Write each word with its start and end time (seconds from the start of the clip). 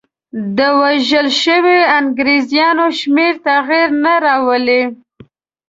د 0.57 0.59
وژل 0.81 1.27
شویو 1.41 1.89
انګرېزانو 1.99 2.85
شمېر 2.99 3.33
تغییر 3.47 3.89
نه 4.03 4.13
راولي. 4.25 4.81